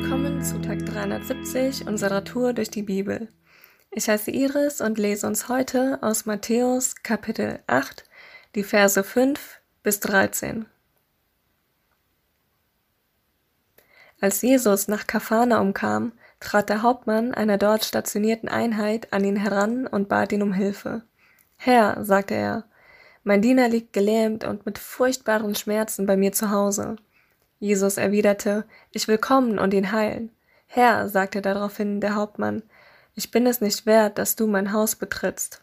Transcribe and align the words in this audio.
Willkommen 0.00 0.44
zu 0.44 0.60
Tag 0.60 0.86
370 0.86 1.88
unserer 1.88 2.22
Tour 2.22 2.52
durch 2.52 2.70
die 2.70 2.84
Bibel. 2.84 3.26
Ich 3.90 4.08
heiße 4.08 4.30
Iris 4.30 4.80
und 4.80 4.96
lese 4.96 5.26
uns 5.26 5.48
heute 5.48 5.98
aus 6.02 6.24
Matthäus 6.24 7.02
Kapitel 7.02 7.58
8 7.66 8.04
die 8.54 8.62
Verse 8.62 9.02
5 9.02 9.60
bis 9.82 9.98
13. 9.98 10.66
Als 14.20 14.40
Jesus 14.40 14.86
nach 14.86 15.08
Kapharnaum 15.08 15.74
kam, 15.74 16.12
trat 16.38 16.68
der 16.68 16.82
Hauptmann 16.82 17.34
einer 17.34 17.58
dort 17.58 17.84
stationierten 17.84 18.48
Einheit 18.48 19.12
an 19.12 19.24
ihn 19.24 19.36
heran 19.36 19.88
und 19.88 20.08
bat 20.08 20.30
ihn 20.30 20.42
um 20.42 20.52
Hilfe. 20.52 21.02
Herr, 21.56 22.04
sagte 22.04 22.34
er, 22.34 22.64
mein 23.24 23.42
Diener 23.42 23.68
liegt 23.68 23.92
gelähmt 23.92 24.44
und 24.44 24.64
mit 24.64 24.78
furchtbaren 24.78 25.56
Schmerzen 25.56 26.06
bei 26.06 26.16
mir 26.16 26.30
zu 26.30 26.52
Hause. 26.52 26.98
Jesus 27.58 27.96
erwiderte, 27.96 28.64
ich 28.92 29.08
will 29.08 29.18
kommen 29.18 29.58
und 29.58 29.74
ihn 29.74 29.92
heilen. 29.92 30.30
Herr, 30.66 31.08
sagte 31.08 31.42
daraufhin 31.42 32.00
der 32.00 32.14
Hauptmann, 32.14 32.62
ich 33.14 33.30
bin 33.30 33.46
es 33.46 33.60
nicht 33.60 33.86
wert, 33.86 34.18
dass 34.18 34.36
du 34.36 34.46
mein 34.46 34.72
Haus 34.72 34.94
betrittst. 34.94 35.62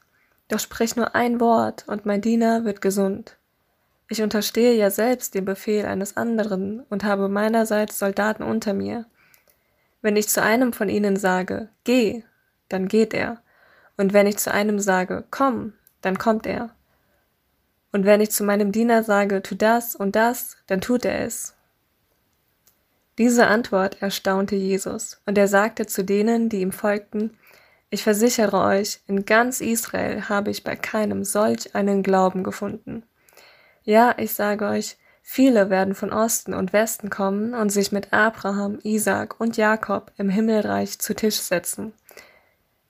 Doch 0.50 0.60
sprich 0.60 0.96
nur 0.96 1.16
ein 1.16 1.40
Wort, 1.40 1.86
und 1.88 2.06
mein 2.06 2.22
Diener 2.22 2.66
wird 2.66 2.82
gesund. 2.82 3.38
Ich 4.10 4.22
unterstehe 4.22 4.76
ja 4.76 4.92
selbst 4.92 5.34
dem 5.34 5.46
Befehl 5.46 5.86
eines 5.86 6.18
anderen 6.18 6.82
und 6.90 7.04
habe 7.04 7.30
meinerseits 7.30 7.98
Soldaten 7.98 8.44
unter 8.44 8.74
mir. 8.74 9.06
Wenn 10.02 10.16
ich 10.16 10.28
zu 10.28 10.42
einem 10.42 10.74
von 10.74 10.90
ihnen 10.90 11.16
sage, 11.16 11.70
geh, 11.84 12.24
dann 12.70 12.88
geht 12.88 13.14
er. 13.14 13.42
Und 13.98 14.14
wenn 14.14 14.28
ich 14.28 14.38
zu 14.38 14.52
einem 14.52 14.80
sage, 14.80 15.24
komm, 15.32 15.74
dann 16.02 16.20
kommt 16.20 16.46
er. 16.46 16.76
Und 17.92 18.06
wenn 18.06 18.22
ich 18.22 18.32
zu 18.32 18.44
meinem 18.44 18.72
Diener 18.72 19.04
sage, 19.04 19.42
tu 19.42 19.56
das 19.56 19.96
und 19.96 20.16
das, 20.16 20.58
dann 20.68 20.82
tut 20.82 21.06
er 21.06 21.22
es. 21.22 21.56
Diese 23.18 23.48
Antwort 23.48 24.02
erstaunte 24.02 24.56
Jesus, 24.56 25.22
und 25.26 25.38
er 25.38 25.48
sagte 25.48 25.86
zu 25.86 26.04
denen, 26.04 26.50
die 26.50 26.62
ihm 26.62 26.74
folgten, 26.74 27.38
Ich 27.90 28.04
versichere 28.04 28.62
euch, 28.62 29.00
in 29.08 29.24
ganz 29.24 29.62
Israel 29.62 30.28
habe 30.28 30.52
ich 30.52 30.64
bei 30.66 30.76
keinem 30.76 31.24
solch 31.24 31.76
einen 31.76 32.04
Glauben 32.04 32.44
gefunden. 32.44 33.04
Ja, 33.84 34.16
ich 34.18 34.34
sage 34.34 34.66
euch, 34.66 34.98
viele 35.22 35.70
werden 35.70 35.96
von 35.96 36.12
Osten 36.12 36.54
und 36.54 36.74
Westen 36.74 37.10
kommen 37.10 37.54
und 37.54 37.70
sich 37.70 37.94
mit 37.94 38.12
Abraham, 38.12 38.80
Isaak 38.84 39.40
und 39.40 39.56
Jakob 39.56 40.12
im 40.18 40.28
Himmelreich 40.28 41.00
zu 41.00 41.16
Tisch 41.16 41.38
setzen. 41.38 41.94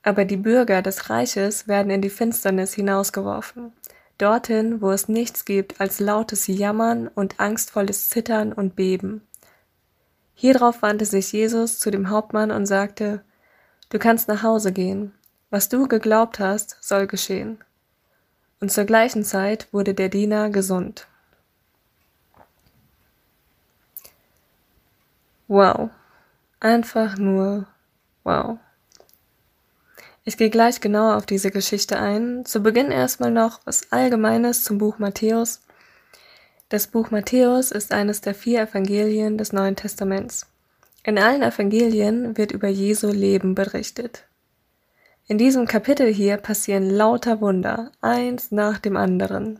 Aber 0.02 0.26
die 0.26 0.38
Bürger 0.38 0.82
des 0.82 1.10
Reiches 1.10 1.68
werden 1.68 1.92
in 1.92 2.02
die 2.02 2.10
Finsternis 2.10 2.74
hinausgeworfen, 2.74 3.74
dorthin, 4.18 4.82
wo 4.82 4.92
es 4.92 5.08
nichts 5.08 5.46
gibt 5.46 5.80
als 5.80 6.00
lautes 6.00 6.48
Jammern 6.48 7.10
und 7.10 7.40
angstvolles 7.40 8.10
Zittern 8.10 8.54
und 8.54 8.76
Beben. 8.76 9.22
Hierauf 10.36 10.82
wandte 10.82 11.06
sich 11.06 11.32
Jesus 11.32 11.80
zu 11.80 11.90
dem 11.90 12.10
Hauptmann 12.10 12.52
und 12.52 12.66
sagte, 12.66 13.24
Du 13.90 14.00
kannst 14.00 14.28
nach 14.28 14.44
Hause 14.44 14.72
gehen. 14.72 15.14
Was 15.50 15.70
du 15.70 15.88
geglaubt 15.88 16.40
hast, 16.40 16.78
soll 16.82 17.08
geschehen. 17.08 17.60
Und 18.60 18.72
zur 18.72 18.84
gleichen 18.84 19.24
Zeit 19.24 19.72
wurde 19.72 19.94
der 19.94 20.10
Diener 20.10 20.50
gesund. 20.50 21.08
Wow. 25.48 25.90
Einfach 26.60 27.18
nur 27.18 27.68
wow. 28.24 28.58
Ich 30.24 30.38
gehe 30.38 30.50
gleich 30.50 30.82
genauer 30.82 31.16
auf 31.18 31.28
diese 31.28 31.52
Geschichte 31.52 32.00
ein. 32.00 32.46
Zu 32.46 32.62
Beginn 32.62 32.92
erstmal 32.92 33.30
noch 33.30 33.60
was 33.66 33.92
Allgemeines 33.92 34.64
zum 34.64 34.80
Buch 34.80 34.98
Matthäus 34.98 35.62
das 36.70 36.88
Buch 36.88 37.12
Matthäus 37.12 37.72
ist 37.72 37.92
eines 37.92 38.22
der 38.22 38.34
vier 38.34 38.62
Evangelien 38.62 39.38
des 39.38 39.54
Neuen 39.54 39.76
Testaments. 39.76 40.48
In 41.04 41.20
allen 41.20 41.44
Evangelien 41.44 42.38
wird 42.38 42.52
über 42.52 42.68
Jesu 42.68 43.12
Leben 43.12 43.54
berichtet. 43.54 44.26
In 45.28 45.38
diesem 45.38 45.68
Kapitel 45.68 46.12
hier 46.12 46.38
passieren 46.38 46.90
lauter 46.90 47.40
Wunder, 47.40 47.92
eins 48.02 48.52
nach 48.52 48.80
dem 48.80 48.98
anderen. 48.98 49.60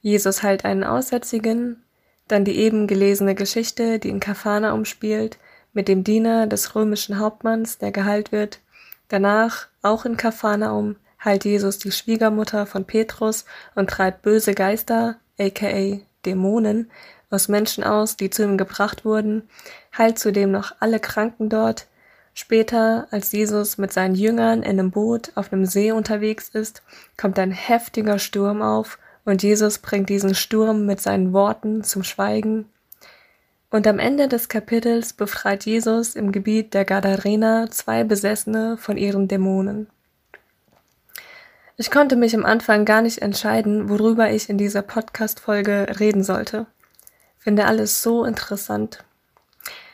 Jesus 0.00 0.44
heilt 0.44 0.64
einen 0.64 0.84
Aussätzigen, 0.84 1.82
dann 2.28 2.44
die 2.44 2.58
eben 2.58 2.86
gelesene 2.86 3.34
Geschichte, 3.34 3.98
die 3.98 4.08
in 4.08 4.20
Kafana 4.20 4.74
umspielt, 4.74 5.38
mit 5.72 5.88
dem 5.88 6.04
Diener 6.04 6.46
des 6.46 6.76
römischen 6.76 7.18
Hauptmanns, 7.18 7.78
der 7.78 7.90
geheilt 7.90 8.30
wird. 8.30 8.60
Danach, 9.08 9.66
auch 9.82 10.04
in 10.04 10.16
Kafanaum, 10.16 10.96
heilt 11.24 11.44
Jesus 11.44 11.78
die 11.78 11.90
Schwiegermutter 11.90 12.66
von 12.66 12.84
Petrus 12.84 13.44
und 13.74 13.90
treibt 13.90 14.22
böse 14.22 14.54
Geister, 14.54 15.16
aka 15.38 16.00
Dämonen, 16.26 16.90
aus 17.30 17.48
Menschen 17.48 17.84
aus, 17.84 18.16
die 18.16 18.30
zu 18.30 18.42
ihm 18.42 18.56
gebracht 18.56 19.04
wurden, 19.04 19.48
heilt 19.96 20.18
zudem 20.18 20.50
noch 20.50 20.74
alle 20.80 21.00
Kranken 21.00 21.48
dort. 21.48 21.86
Später, 22.34 23.08
als 23.10 23.32
Jesus 23.32 23.78
mit 23.78 23.92
seinen 23.92 24.14
Jüngern 24.14 24.62
in 24.62 24.78
einem 24.78 24.90
Boot 24.90 25.32
auf 25.34 25.52
einem 25.52 25.66
See 25.66 25.92
unterwegs 25.92 26.50
ist, 26.50 26.82
kommt 27.16 27.38
ein 27.38 27.50
heftiger 27.50 28.18
Sturm 28.18 28.62
auf 28.62 28.98
und 29.24 29.42
Jesus 29.42 29.78
bringt 29.78 30.08
diesen 30.08 30.34
Sturm 30.34 30.86
mit 30.86 31.00
seinen 31.00 31.32
Worten 31.32 31.82
zum 31.82 32.04
Schweigen. 32.04 32.66
Und 33.70 33.86
am 33.86 33.98
Ende 33.98 34.28
des 34.28 34.48
Kapitels 34.48 35.12
befreit 35.12 35.66
Jesus 35.66 36.14
im 36.14 36.32
Gebiet 36.32 36.72
der 36.72 36.86
Gadarena 36.86 37.70
zwei 37.70 38.04
Besessene 38.04 38.78
von 38.78 38.96
ihren 38.96 39.28
Dämonen. 39.28 39.88
Ich 41.80 41.92
konnte 41.92 42.16
mich 42.16 42.34
am 42.34 42.44
Anfang 42.44 42.84
gar 42.84 43.02
nicht 43.02 43.22
entscheiden, 43.22 43.88
worüber 43.88 44.32
ich 44.32 44.50
in 44.50 44.58
dieser 44.58 44.82
Podcast-Folge 44.82 45.86
reden 46.00 46.24
sollte. 46.24 46.66
Finde 47.38 47.66
alles 47.66 48.02
so 48.02 48.24
interessant. 48.24 49.04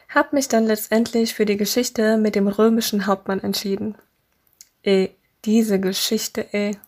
Hab 0.08 0.32
mich 0.32 0.48
dann 0.48 0.64
letztendlich 0.64 1.34
für 1.34 1.44
die 1.44 1.58
Geschichte 1.58 2.16
mit 2.16 2.36
dem 2.36 2.48
römischen 2.48 3.06
Hauptmann 3.06 3.40
entschieden. 3.40 3.96
Ey, 4.82 5.14
diese 5.44 5.78
Geschichte, 5.78 6.46
ey. 6.54 6.78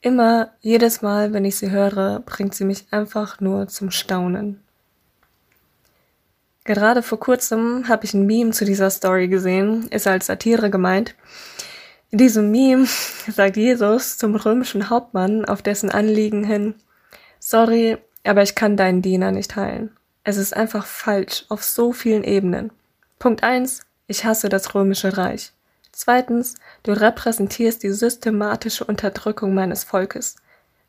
Immer, 0.00 0.52
jedes 0.60 1.02
Mal, 1.02 1.34
wenn 1.34 1.44
ich 1.44 1.58
sie 1.58 1.70
höre, 1.70 2.20
bringt 2.20 2.54
sie 2.54 2.64
mich 2.64 2.86
einfach 2.90 3.40
nur 3.40 3.68
zum 3.68 3.90
Staunen. 3.90 4.62
Gerade 6.64 7.02
vor 7.02 7.20
kurzem 7.20 7.88
habe 7.88 8.06
ich 8.06 8.14
ein 8.14 8.24
Meme 8.24 8.52
zu 8.52 8.64
dieser 8.64 8.88
Story 8.88 9.28
gesehen, 9.28 9.86
ist 9.88 10.06
als 10.06 10.26
Satire 10.26 10.70
gemeint. 10.70 11.14
In 12.10 12.18
diesem 12.18 12.50
Meme 12.50 12.86
sagt 13.28 13.56
Jesus 13.56 14.16
zum 14.16 14.34
römischen 14.34 14.88
Hauptmann 14.88 15.44
auf 15.44 15.62
dessen 15.62 15.90
Anliegen 15.90 16.44
hin, 16.44 16.74
sorry, 17.38 17.98
aber 18.24 18.42
ich 18.42 18.54
kann 18.54 18.76
deinen 18.76 19.02
Diener 19.02 19.30
nicht 19.30 19.56
heilen. 19.56 19.90
Es 20.24 20.36
ist 20.36 20.54
einfach 20.54 20.86
falsch 20.86 21.44
auf 21.48 21.62
so 21.62 21.92
vielen 21.92 22.24
Ebenen. 22.24 22.70
Punkt 23.18 23.42
eins: 23.42 23.82
Ich 24.06 24.24
hasse 24.24 24.48
das 24.48 24.74
römische 24.74 25.16
Reich. 25.16 25.52
Zweitens, 25.92 26.54
du 26.82 26.92
repräsentierst 26.92 27.82
die 27.82 27.90
systematische 27.90 28.84
Unterdrückung 28.84 29.52
meines 29.52 29.84
Volkes. 29.84 30.36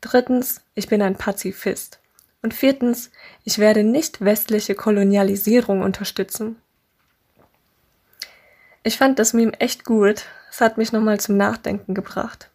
Drittens, 0.00 0.62
ich 0.74 0.88
bin 0.88 1.02
ein 1.02 1.16
Pazifist. 1.16 2.00
Und 2.42 2.54
viertens, 2.54 3.10
ich 3.44 3.58
werde 3.58 3.82
nicht 3.82 4.24
westliche 4.24 4.74
Kolonialisierung 4.74 5.82
unterstützen. 5.82 6.56
Ich 8.82 8.96
fand 8.96 9.18
das 9.18 9.34
Meme 9.34 9.52
echt 9.60 9.84
gut. 9.84 10.24
Es 10.50 10.62
hat 10.62 10.78
mich 10.78 10.90
nochmal 10.90 11.20
zum 11.20 11.36
Nachdenken 11.36 11.92
gebracht. 11.92 12.48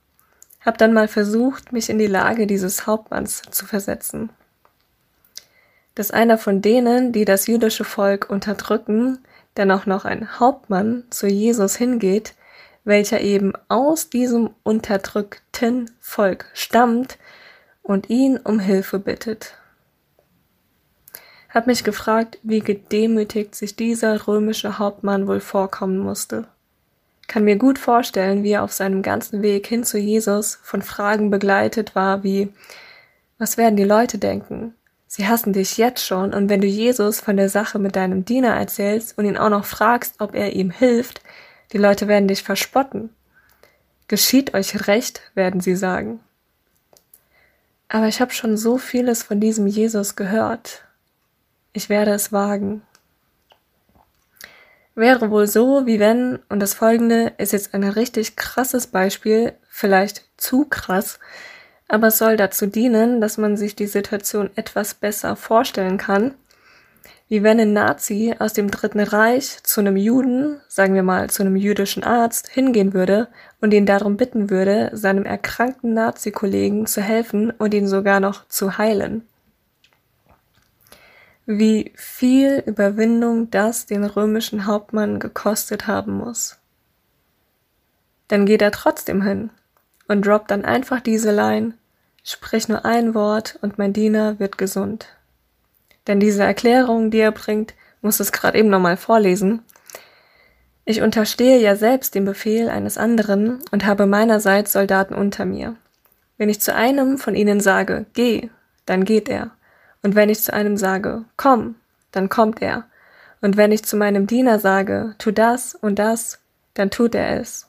Hab 0.66 0.80
dann 0.80 0.92
mal 0.92 1.08
versucht, 1.08 1.72
mich 1.72 1.90
in 1.90 2.00
die 2.00 2.08
Lage 2.08 2.48
dieses 2.48 2.88
Hauptmanns 2.88 3.44
zu 3.52 3.66
versetzen. 3.68 4.32
Dass 5.94 6.10
einer 6.10 6.40
von 6.40 6.64
denen, 6.64 7.12
die 7.12 7.26
das 7.26 7.46
jüdische 7.46 7.84
Volk 7.84 8.28
unterdrücken, 8.30 9.20
dann 9.54 9.70
auch 9.70 9.86
noch 9.86 10.04
ein 10.04 10.40
Hauptmann 10.40 11.04
zu 11.12 11.28
Jesus 11.28 11.76
hingeht, 11.76 12.34
welcher 12.84 13.22
eben 13.22 13.54
aus 13.70 14.10
diesem 14.10 14.50
unterdrückten 14.64 15.92
Volk 16.00 16.46
stammt 16.54 17.20
und 17.84 18.10
ihn 18.10 18.38
um 18.38 18.60
Hilfe 18.60 18.98
bittet 18.98 19.54
hab 21.56 21.68
mich 21.68 21.86
gefragt, 21.86 22.38
wie 22.44 22.60
gedemütigt 22.60 23.56
sich 23.56 23.78
dieser 23.78 24.28
römische 24.28 24.78
Hauptmann 24.78 25.26
wohl 25.26 25.40
vorkommen 25.40 25.98
musste. 25.98 26.48
Kann 27.28 27.46
mir 27.46 27.56
gut 27.56 27.80
vorstellen, 27.80 28.44
wie 28.44 28.52
er 28.52 28.64
auf 28.64 28.74
seinem 28.74 29.02
ganzen 29.02 29.42
Weg 29.42 29.66
hin 29.66 29.86
zu 29.86 29.98
Jesus 29.98 30.60
von 30.62 30.82
Fragen 30.82 31.32
begleitet 31.32 31.96
war 31.96 32.24
wie 32.24 32.50
Was 33.38 33.58
werden 33.58 33.78
die 33.78 33.86
Leute 33.86 34.18
denken? 34.18 34.76
Sie 35.08 35.28
hassen 35.28 35.54
dich 35.54 35.78
jetzt 35.78 36.06
schon, 36.06 36.34
und 36.34 36.50
wenn 36.50 36.60
du 36.60 36.68
Jesus 36.68 37.22
von 37.22 37.38
der 37.38 37.48
Sache 37.48 37.80
mit 37.80 37.96
deinem 37.96 38.26
Diener 38.26 38.54
erzählst 38.54 39.18
und 39.18 39.24
ihn 39.24 39.38
auch 39.38 39.50
noch 39.50 39.64
fragst, 39.64 40.16
ob 40.20 40.36
er 40.36 40.54
ihm 40.54 40.72
hilft, 40.72 41.22
die 41.72 41.78
Leute 41.78 42.10
werden 42.10 42.28
dich 42.28 42.44
verspotten. 42.44 43.12
Geschieht 44.10 44.54
euch 44.54 44.88
recht, 44.88 45.22
werden 45.36 45.62
sie 45.62 45.76
sagen. 45.76 46.20
Aber 47.88 48.08
ich 48.08 48.20
habe 48.20 48.34
schon 48.34 48.58
so 48.58 48.78
vieles 48.78 49.24
von 49.24 49.40
diesem 49.40 49.68
Jesus 49.68 50.18
gehört, 50.18 50.85
ich 51.76 51.90
werde 51.90 52.12
es 52.12 52.32
wagen. 52.32 52.82
Wäre 54.96 55.30
wohl 55.30 55.46
so, 55.46 55.86
wie 55.86 56.00
wenn, 56.00 56.40
und 56.48 56.62
das 56.62 56.74
folgende 56.74 57.34
ist 57.38 57.52
jetzt 57.52 57.74
ein 57.74 57.84
richtig 57.84 58.38
krasses 58.38 58.88
Beispiel, 58.88 59.54
vielleicht 59.70 60.24
zu 60.38 60.66
krass, 60.66 61.20
aber 61.90 62.08
es 62.08 62.18
soll 62.18 62.38
dazu 62.38 62.66
dienen, 62.66 63.20
dass 63.20 63.38
man 63.38 63.58
sich 63.58 63.76
die 63.76 63.88
Situation 63.88 64.50
etwas 64.56 64.94
besser 64.94 65.36
vorstellen 65.36 65.98
kann. 65.98 66.34
wie 67.28 67.42
wenn 67.42 67.60
ein 67.60 67.74
Nazi 67.74 68.36
aus 68.38 68.54
dem 68.54 68.70
Dritten 68.70 69.00
Reich 69.00 69.64
zu 69.64 69.82
einem 69.82 69.98
Juden, 69.98 70.62
sagen 70.68 70.94
wir 70.94 71.04
mal 71.04 71.30
zu 71.30 71.42
einem 71.42 71.56
jüdischen 71.56 72.04
Arzt, 72.04 72.50
hingehen 72.50 72.94
würde 72.94 73.28
und 73.62 73.74
ihn 73.74 73.88
darum 73.88 74.16
bitten 74.16 74.50
würde, 74.52 74.92
seinem 74.94 75.26
erkrankten 75.26 75.94
Nazi-Kollegen 75.94 76.86
zu 76.86 77.02
helfen 77.02 77.52
und 77.52 77.74
ihn 77.74 77.88
sogar 77.88 78.20
noch 78.20 78.48
zu 78.48 78.78
heilen. 78.78 79.28
Wie 81.48 81.94
viel 81.96 82.64
Überwindung 82.66 83.52
das 83.52 83.86
den 83.86 84.04
römischen 84.04 84.66
Hauptmann 84.66 85.20
gekostet 85.20 85.86
haben 85.86 86.14
muss. 86.14 86.58
Dann 88.28 88.48
geht 88.48 88.64
er 88.64 88.72
trotzdem 88.72 89.22
hin 89.22 89.52
und 90.08 90.26
droppt 90.26 90.50
dann 90.50 90.66
einfach 90.66 91.02
diese 91.02 91.32
Line, 91.32 91.76
sprich 92.24 92.68
nur 92.68 92.84
ein 92.84 93.14
Wort 93.14 93.60
und 93.62 93.78
mein 93.78 93.94
Diener 93.94 94.40
wird 94.40 94.58
gesund. 94.58 95.08
Denn 96.08 96.20
diese 96.20 96.44
Erklärung, 96.44 97.12
die 97.12 97.20
er 97.20 97.32
bringt, 97.32 97.76
muss 98.02 98.20
es 98.20 98.32
gerade 98.32 98.58
eben 98.58 98.70
nochmal 98.70 98.98
vorlesen. 98.98 99.62
Ich 100.84 101.02
unterstehe 101.02 101.60
ja 101.60 101.76
selbst 101.76 102.16
dem 102.16 102.26
Befehl 102.26 102.70
eines 102.70 102.98
anderen 102.98 103.60
und 103.72 103.86
habe 103.86 104.08
meinerseits 104.08 104.74
Soldaten 104.74 105.14
unter 105.14 105.46
mir. 105.46 105.76
Wenn 106.38 106.50
ich 106.50 106.60
zu 106.60 106.74
einem 106.74 107.20
von 107.20 107.36
ihnen 107.36 107.60
sage, 107.60 108.08
geh, 108.14 108.50
dann 108.86 109.06
geht 109.06 109.30
er. 109.30 109.55
Und 110.06 110.14
wenn 110.14 110.30
ich 110.30 110.44
zu 110.44 110.54
einem 110.54 110.78
sage, 110.78 111.26
komm, 111.36 111.74
dann 112.12 112.30
kommt 112.30 112.62
er. 112.62 112.84
Und 113.42 113.58
wenn 113.58 113.72
ich 113.72 113.86
zu 113.86 113.98
meinem 113.98 114.28
Diener 114.28 114.60
sage, 114.60 115.16
tu 115.18 115.32
das 115.32 115.74
und 115.74 115.98
das, 115.98 116.38
dann 116.76 116.92
tut 116.92 117.16
er 117.16 117.42
es. 117.42 117.68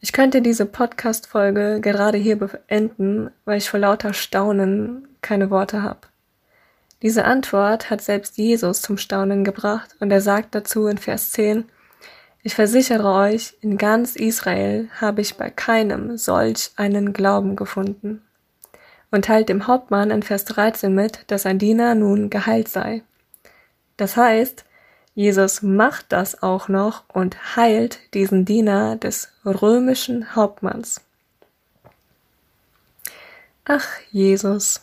Ich 0.00 0.14
könnte 0.14 0.40
diese 0.40 0.64
Podcast-Folge 0.64 1.80
gerade 1.82 2.16
hier 2.16 2.38
beenden, 2.38 3.30
weil 3.44 3.58
ich 3.58 3.68
vor 3.68 3.78
lauter 3.78 4.14
Staunen 4.14 5.06
keine 5.20 5.50
Worte 5.50 5.82
habe. 5.82 6.08
Diese 7.02 7.26
Antwort 7.26 7.90
hat 7.90 8.00
selbst 8.00 8.38
Jesus 8.38 8.80
zum 8.80 8.96
Staunen 8.96 9.44
gebracht 9.44 9.96
und 10.00 10.10
er 10.10 10.22
sagt 10.22 10.54
dazu 10.54 10.86
in 10.86 10.96
Vers 10.96 11.32
10, 11.32 11.66
ich 12.42 12.54
versichere 12.54 13.12
euch, 13.12 13.52
in 13.60 13.76
ganz 13.76 14.16
Israel 14.16 14.88
habe 14.98 15.20
ich 15.20 15.36
bei 15.36 15.50
keinem 15.50 16.16
solch 16.16 16.70
einen 16.76 17.12
Glauben 17.12 17.54
gefunden. 17.54 18.22
Und 19.10 19.24
teilt 19.24 19.48
dem 19.48 19.66
Hauptmann 19.66 20.10
in 20.10 20.22
Vers 20.22 20.44
13 20.44 20.94
mit, 20.94 21.24
dass 21.28 21.46
ein 21.46 21.58
Diener 21.58 21.94
nun 21.94 22.30
geheilt 22.30 22.68
sei. 22.68 23.02
Das 23.96 24.16
heißt, 24.16 24.64
Jesus 25.14 25.62
macht 25.62 26.12
das 26.12 26.42
auch 26.42 26.68
noch 26.68 27.04
und 27.08 27.56
heilt 27.56 27.98
diesen 28.14 28.44
Diener 28.44 28.96
des 28.96 29.32
römischen 29.44 30.36
Hauptmanns. 30.36 31.00
Ach, 33.64 33.86
Jesus, 34.12 34.82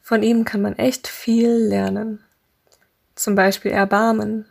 von 0.00 0.22
ihm 0.22 0.44
kann 0.44 0.62
man 0.62 0.76
echt 0.76 1.08
viel 1.08 1.50
lernen. 1.50 2.24
Zum 3.16 3.34
Beispiel 3.34 3.72
Erbarmen, 3.72 4.46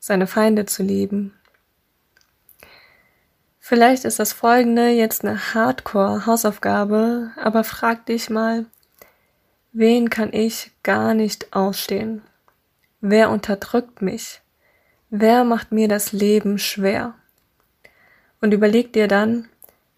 seine 0.00 0.26
Feinde 0.26 0.66
zu 0.66 0.82
lieben. 0.82 1.32
Vielleicht 3.62 4.06
ist 4.06 4.18
das 4.18 4.32
folgende 4.32 4.88
jetzt 4.88 5.24
eine 5.24 5.54
Hardcore-Hausaufgabe, 5.54 7.30
aber 7.36 7.62
frag 7.62 8.06
dich 8.06 8.30
mal, 8.30 8.64
wen 9.72 10.08
kann 10.08 10.32
ich 10.32 10.72
gar 10.82 11.12
nicht 11.14 11.52
ausstehen? 11.52 12.22
Wer 13.02 13.30
unterdrückt 13.30 14.02
mich? 14.02 14.40
Wer 15.10 15.44
macht 15.44 15.72
mir 15.72 15.88
das 15.88 16.12
Leben 16.12 16.58
schwer? 16.58 17.14
Und 18.40 18.52
überleg 18.52 18.94
dir 18.94 19.06
dann, 19.06 19.46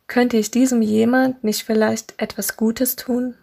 könnte 0.09 0.37
ich 0.37 0.51
diesem 0.51 0.83
jemand 0.83 1.45
nicht 1.45 1.63
vielleicht 1.63 2.21
etwas 2.21 2.57
Gutes 2.57 2.97
tun? 2.97 3.37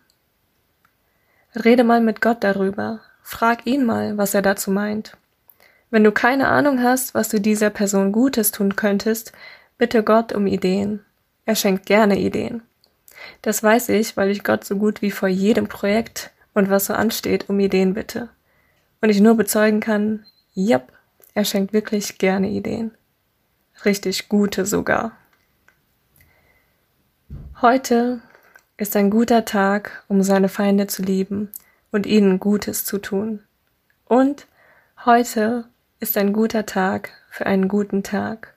Rede 1.56 1.83
mal 1.83 2.01
mit 2.01 2.21
Gott 2.21 2.44
darüber. 2.44 3.00
Frag 3.24 3.66
ihn 3.66 3.86
mal, 3.86 4.18
was 4.18 4.33
er 4.33 4.42
dazu 4.42 4.69
meint. 4.69 5.18
Wenn 5.89 6.04
du 6.04 6.12
keine 6.12 6.50
Ahnung 6.50 6.83
hast, 6.83 7.16
was 7.16 7.30
du 7.30 7.39
dieser 7.39 7.69
Person 7.69 8.12
Gutes 8.12 8.51
tun 8.51 8.75
könntest, 8.75 9.31
bitte 9.80 10.04
Gott 10.04 10.31
um 10.34 10.46
Ideen. 10.46 11.04
Er 11.46 11.56
schenkt 11.56 11.88
gerne 11.88 12.20
Ideen. 12.20 12.62
Das 13.42 13.64
weiß 13.64 13.90
ich, 13.90 14.16
weil 14.16 14.30
ich 14.30 14.44
Gott 14.44 14.64
so 14.64 14.76
gut 14.76 15.02
wie 15.02 15.10
vor 15.10 15.28
jedem 15.28 15.68
Projekt 15.68 16.31
und 16.54 16.70
was 16.70 16.86
so 16.86 16.94
ansteht 16.94 17.50
um 17.50 17.60
Ideen 17.60 17.96
bitte. 17.96 18.30
Und 19.02 19.10
ich 19.10 19.22
nur 19.22 19.36
bezeugen 19.36 19.80
kann, 19.80 20.26
yep, 20.56 20.92
er 21.34 21.46
schenkt 21.46 21.74
wirklich 21.74 22.18
gerne 22.18 22.50
Ideen. 22.50 22.92
Richtig 23.86 24.30
gute 24.30 24.66
sogar. 24.66 25.14
Heute 27.62 28.22
ist 28.78 28.96
ein 28.96 29.10
guter 29.10 29.46
Tag, 29.46 30.04
um 30.08 30.22
seine 30.22 30.50
Feinde 30.50 30.88
zu 30.88 31.02
lieben 31.02 31.50
und 31.92 32.06
ihnen 32.06 32.40
Gutes 32.40 32.86
zu 32.86 32.98
tun. 33.00 33.42
Und 34.06 34.48
heute 35.06 35.66
ist 36.00 36.18
ein 36.18 36.34
guter 36.34 36.66
Tag 36.66 37.12
für 37.30 37.46
einen 37.46 37.68
guten 37.68 38.04
Tag. 38.04 38.54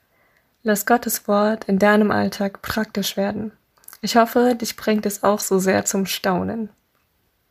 Lass 0.64 0.86
Gottes 0.86 1.26
Wort 1.26 1.64
in 1.64 1.80
deinem 1.80 2.12
Alltag 2.12 2.62
praktisch 2.62 3.16
werden. 3.16 3.50
Ich 4.00 4.16
hoffe, 4.16 4.54
dich 4.54 4.76
bringt 4.76 5.06
es 5.06 5.24
auch 5.24 5.40
so 5.40 5.58
sehr 5.58 5.84
zum 5.84 6.06
Staunen. 6.06 6.68